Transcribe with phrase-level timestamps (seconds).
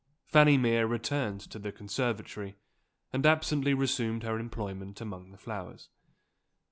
[0.25, 2.55] Fanny Mere returned to the conservatory,
[3.13, 5.89] and absently resumed her employment among the flowers.